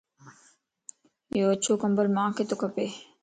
يو 1.37 1.45
اڇو 1.53 1.73
ڪمبل 1.83 2.07
مانک 2.15 2.37
تو 2.49 2.55
کپا 2.61 2.85